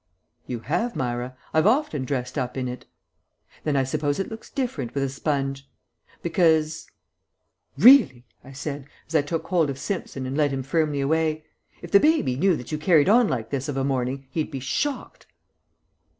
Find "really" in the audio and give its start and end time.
7.91-8.25